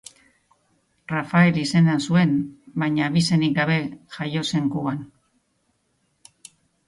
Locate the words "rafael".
1.11-1.59